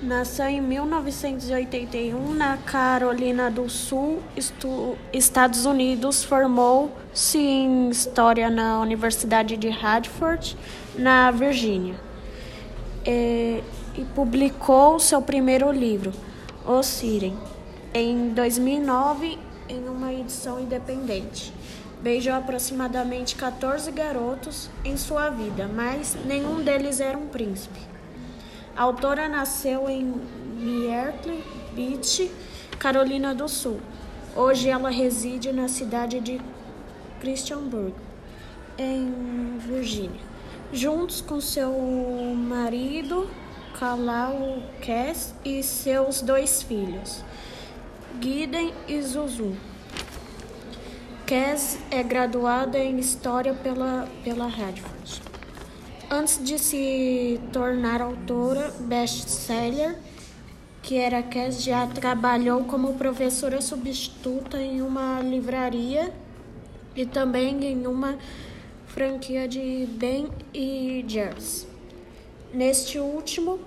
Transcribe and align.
Nasceu 0.00 0.46
em 0.46 0.60
1981 0.60 2.32
na 2.32 2.56
Carolina 2.56 3.50
do 3.50 3.68
Sul, 3.68 4.22
Estados 5.12 5.66
Unidos. 5.66 6.22
Formou-se 6.22 7.36
em 7.36 7.90
História 7.90 8.48
na 8.48 8.80
Universidade 8.80 9.56
de 9.56 9.68
Radford, 9.68 10.56
na 10.96 11.32
Virgínia. 11.32 11.96
E, 13.04 13.60
e 13.96 14.04
publicou 14.14 15.00
seu 15.00 15.20
primeiro 15.20 15.72
livro, 15.72 16.12
O 16.64 16.80
Siren, 16.80 17.36
em 17.92 18.28
2009, 18.28 19.36
em 19.68 19.88
uma 19.88 20.12
edição 20.12 20.60
independente. 20.60 21.52
Beijou 22.00 22.34
aproximadamente 22.34 23.34
14 23.34 23.90
garotos 23.90 24.70
em 24.84 24.96
sua 24.96 25.28
vida, 25.28 25.66
mas 25.66 26.16
nenhum 26.24 26.62
deles 26.62 27.00
era 27.00 27.18
um 27.18 27.26
príncipe. 27.26 27.97
A 28.78 28.84
autora 28.84 29.28
nasceu 29.28 29.90
em 29.90 30.04
Myrtle 30.56 31.42
Beach, 31.74 32.30
Carolina 32.78 33.34
do 33.34 33.48
Sul. 33.48 33.80
Hoje 34.36 34.68
ela 34.68 34.88
reside 34.88 35.50
na 35.50 35.66
cidade 35.66 36.20
de 36.20 36.40
Christiansburg, 37.18 37.92
em 38.78 39.58
Virgínia, 39.58 40.20
juntos 40.72 41.20
com 41.20 41.40
seu 41.40 41.72
marido, 42.36 43.28
Kalau 43.80 44.62
Cass, 44.80 45.34
e 45.44 45.60
seus 45.60 46.22
dois 46.22 46.62
filhos, 46.62 47.24
Guiden 48.20 48.72
e 48.86 49.02
Zuzu. 49.02 49.56
Cass 51.26 51.80
é 51.90 52.00
graduada 52.00 52.78
em 52.78 53.00
História 53.00 53.54
pela, 53.54 54.06
pela 54.22 54.46
Radford. 54.46 55.27
Antes 56.10 56.42
de 56.42 56.58
se 56.58 57.38
tornar 57.52 58.00
autora 58.00 58.72
best-seller, 58.80 59.98
que 60.82 60.96
era 60.96 61.22
Cass 61.22 61.62
já 61.62 61.86
trabalhou 61.86 62.64
como 62.64 62.94
professora 62.94 63.60
substituta 63.60 64.58
em 64.58 64.80
uma 64.80 65.20
livraria 65.20 66.10
e 66.96 67.04
também 67.04 67.62
em 67.62 67.86
uma 67.86 68.16
franquia 68.86 69.46
de 69.46 69.86
Ben 69.86 70.28
e 70.54 71.04
Jerry's. 71.06 71.66
Neste 72.54 72.98
último, 72.98 73.58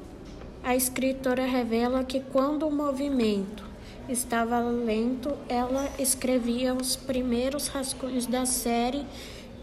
a 0.63 0.75
escritora 0.75 1.45
revela 1.45 2.03
que 2.03 2.21
quando 2.21 2.67
o 2.67 2.71
movimento 2.71 3.63
estava 4.09 4.59
lento, 4.61 5.31
ela 5.47 5.87
escrevia 5.99 6.73
os 6.73 6.95
primeiros 6.95 7.67
rascunhos 7.67 8.25
da 8.25 8.47
série 8.47 9.05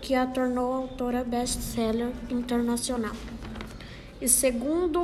que 0.01 0.15
a 0.15 0.27
tornou 0.27 0.73
autora 0.73 1.25
best-seller 1.25 2.11
internacional. 2.31 3.15
E 4.21 4.29
segundo 4.29 5.01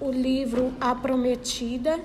o 0.00 0.10
livro 0.10 0.72
A 0.80 0.94
Prometida, 0.94 2.00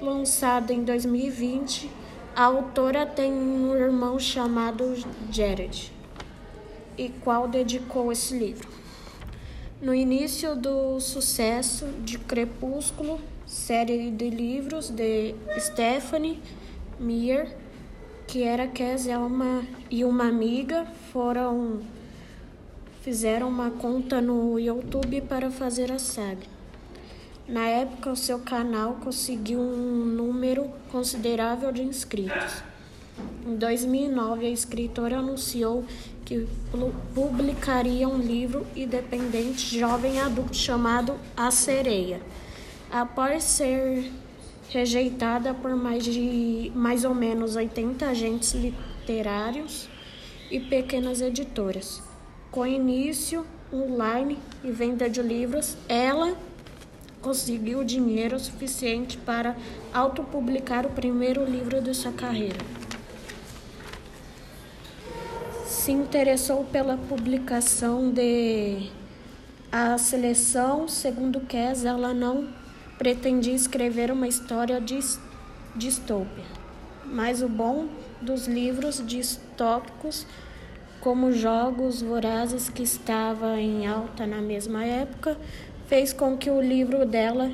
lançado 0.00 0.72
em 0.72 0.84
2020, 0.84 1.90
a 2.34 2.44
autora 2.44 3.06
tem 3.06 3.32
um 3.32 3.74
irmão 3.74 4.18
chamado 4.18 4.94
Jared, 5.30 5.92
e 6.96 7.08
qual 7.08 7.48
dedicou 7.48 8.10
esse 8.10 8.36
livro. 8.36 8.68
No 9.80 9.94
início 9.94 10.54
do 10.54 11.00
sucesso 11.00 11.86
de 12.04 12.18
Crepúsculo, 12.18 13.20
série 13.46 14.10
de 14.10 14.30
livros 14.30 14.88
de 14.88 15.34
Stephanie 15.58 16.40
Meyer, 16.98 17.56
que 18.32 18.42
era 18.42 18.66
Kézia 18.66 19.18
uma, 19.18 19.62
e 19.90 20.06
uma 20.06 20.26
amiga 20.26 20.86
foram 21.12 21.82
fizeram 23.02 23.46
uma 23.46 23.70
conta 23.70 24.22
no 24.22 24.58
YouTube 24.58 25.20
para 25.20 25.50
fazer 25.50 25.92
a 25.92 25.98
saga. 25.98 26.46
Na 27.46 27.66
época, 27.66 28.10
o 28.10 28.16
seu 28.16 28.38
canal 28.38 28.94
conseguiu 29.04 29.60
um 29.60 30.06
número 30.06 30.70
considerável 30.90 31.70
de 31.70 31.82
inscritos. 31.82 32.62
Em 33.46 33.54
2009, 33.54 34.46
a 34.46 34.50
escritora 34.50 35.18
anunciou 35.18 35.84
que 36.24 36.48
publicaria 37.14 38.08
um 38.08 38.16
livro 38.16 38.66
independente 38.74 39.78
jovem 39.78 40.18
adulto 40.18 40.56
chamado 40.56 41.16
A 41.36 41.50
Sereia. 41.50 42.22
Após 42.90 43.44
ser 43.44 44.10
rejeitada 44.72 45.52
por 45.52 45.76
mais 45.76 46.02
de 46.02 46.72
mais 46.74 47.04
ou 47.04 47.14
menos 47.14 47.56
80 47.56 48.06
agentes 48.06 48.54
literários 48.54 49.88
e 50.50 50.58
pequenas 50.58 51.20
editoras. 51.20 52.02
Com 52.50 52.66
início 52.66 53.46
online 53.72 54.38
e 54.64 54.70
venda 54.70 55.08
de 55.10 55.22
livros, 55.22 55.76
ela 55.88 56.36
conseguiu 57.20 57.84
dinheiro 57.84 58.38
suficiente 58.40 59.18
para 59.18 59.56
autopublicar 59.92 60.86
o 60.86 60.90
primeiro 60.90 61.44
livro 61.44 61.80
de 61.80 61.94
sua 61.94 62.12
carreira. 62.12 62.58
Se 65.66 65.92
interessou 65.92 66.64
pela 66.64 66.96
publicação 66.96 68.10
de 68.10 68.90
A 69.70 69.98
Seleção, 69.98 70.88
segundo 70.88 71.40
Kes, 71.40 71.84
ela 71.84 72.12
não 72.12 72.61
pretendia 73.02 73.52
escrever 73.52 74.12
uma 74.12 74.28
história 74.28 74.80
distópia, 75.74 76.44
mas 77.04 77.42
o 77.42 77.48
bom 77.48 77.88
dos 78.20 78.46
livros 78.46 79.04
distópicos, 79.04 80.24
como 81.00 81.32
Jogos 81.32 82.00
Vorazes, 82.00 82.68
que 82.68 82.84
estava 82.84 83.58
em 83.58 83.88
alta 83.88 84.24
na 84.24 84.40
mesma 84.40 84.84
época, 84.84 85.36
fez 85.88 86.12
com 86.12 86.36
que 86.36 86.48
o 86.48 86.60
livro 86.60 87.04
dela 87.04 87.50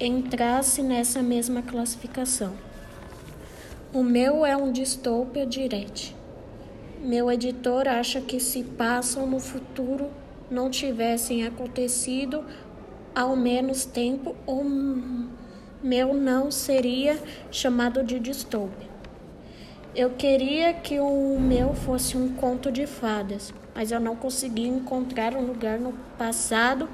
entrasse 0.00 0.80
nessa 0.80 1.24
mesma 1.24 1.60
classificação. 1.60 2.52
O 3.92 4.04
meu 4.04 4.46
é 4.46 4.56
um 4.56 4.70
distópia 4.70 5.44
direct. 5.44 6.14
Meu 7.00 7.32
editor 7.32 7.88
acha 7.88 8.20
que 8.20 8.38
se 8.38 8.62
passam 8.62 9.26
no 9.26 9.40
futuro 9.40 10.08
não 10.48 10.70
tivessem 10.70 11.44
acontecido 11.44 12.44
ao 13.18 13.34
menos 13.34 13.84
tempo, 13.84 14.36
o 14.46 14.62
meu 15.82 16.14
não 16.14 16.52
seria 16.52 17.18
chamado 17.50 18.04
de 18.04 18.16
distúrbio. 18.20 18.88
Eu 19.92 20.10
queria 20.10 20.72
que 20.72 21.00
o 21.00 21.36
meu 21.40 21.74
fosse 21.74 22.16
um 22.16 22.32
conto 22.34 22.70
de 22.70 22.86
fadas, 22.86 23.52
mas 23.74 23.90
eu 23.90 23.98
não 23.98 24.14
consegui 24.14 24.68
encontrar 24.68 25.34
um 25.34 25.44
lugar 25.44 25.80
no 25.80 25.94
passado 26.16 26.88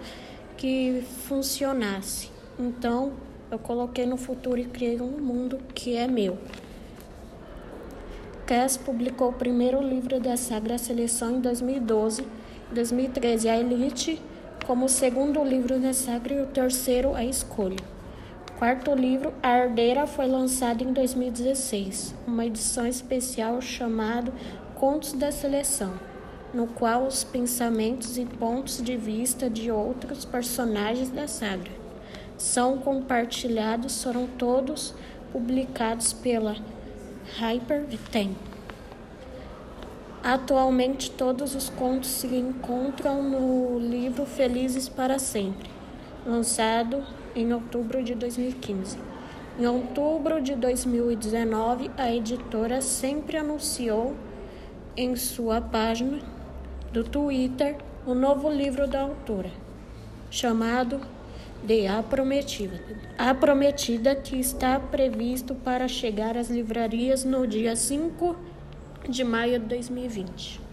que 0.56 1.04
funcionasse. 1.28 2.30
Então, 2.58 3.12
eu 3.50 3.58
coloquei 3.58 4.06
no 4.06 4.16
futuro 4.16 4.58
e 4.58 4.64
criei 4.64 5.02
um 5.02 5.20
mundo 5.20 5.58
que 5.74 5.94
é 5.94 6.08
meu. 6.08 6.38
Cass 8.46 8.78
publicou 8.78 9.28
o 9.28 9.34
primeiro 9.34 9.82
livro 9.82 10.18
da 10.18 10.38
Sagra 10.38 10.78
Seleção 10.78 11.36
em 11.36 11.40
2012. 11.40 12.22
Em 12.22 12.74
2013, 12.74 13.46
a 13.46 13.58
Elite 13.58 14.22
como 14.66 14.86
o 14.86 14.88
segundo 14.88 15.44
livro 15.44 15.78
saga 15.92 16.32
e 16.32 16.40
o 16.40 16.46
terceiro, 16.46 17.14
A 17.14 17.24
Escolha. 17.24 17.78
O 18.50 18.58
quarto 18.58 18.94
livro, 18.94 19.32
A 19.42 19.58
Herdeira, 19.58 20.06
foi 20.06 20.26
lançado 20.26 20.82
em 20.82 20.92
2016, 20.92 22.14
uma 22.26 22.46
edição 22.46 22.86
especial 22.86 23.60
chamada 23.60 24.32
Contos 24.74 25.12
da 25.12 25.30
Seleção, 25.30 25.92
no 26.52 26.66
qual 26.66 27.06
os 27.06 27.24
pensamentos 27.24 28.16
e 28.16 28.24
pontos 28.24 28.82
de 28.82 28.96
vista 28.96 29.50
de 29.50 29.70
outros 29.70 30.24
personagens 30.24 31.10
da 31.10 31.28
saga 31.28 31.70
são 32.36 32.78
compartilhados, 32.78 34.02
foram 34.02 34.26
todos 34.26 34.94
publicados 35.32 36.12
pela 36.12 36.56
Hyper 37.38 37.86
Tempo. 38.10 38.53
Atualmente, 40.24 41.10
todos 41.10 41.54
os 41.54 41.68
contos 41.68 42.08
se 42.08 42.26
encontram 42.28 43.22
no 43.22 43.78
livro 43.78 44.24
Felizes 44.24 44.88
para 44.88 45.18
Sempre, 45.18 45.68
lançado 46.24 47.04
em 47.36 47.52
outubro 47.52 48.02
de 48.02 48.14
2015. 48.14 48.96
Em 49.58 49.66
outubro 49.66 50.40
de 50.40 50.54
2019, 50.54 51.90
a 51.98 52.10
editora 52.10 52.80
sempre 52.80 53.36
anunciou 53.36 54.16
em 54.96 55.14
sua 55.14 55.60
página 55.60 56.20
do 56.90 57.04
Twitter 57.04 57.76
o 58.06 58.14
novo 58.14 58.48
livro 58.48 58.88
da 58.88 59.02
autora, 59.02 59.50
chamado 60.30 61.02
de 61.62 61.86
A 61.86 62.02
Prometida. 62.02 62.80
A 63.18 63.34
Prometida, 63.34 64.14
que 64.14 64.40
está 64.40 64.80
previsto 64.80 65.54
para 65.54 65.86
chegar 65.86 66.34
às 66.34 66.48
livrarias 66.48 67.26
no 67.26 67.46
dia 67.46 67.76
5 67.76 68.53
de 69.08 69.24
maio 69.24 69.58
de 69.58 69.66
2020. 69.66 70.63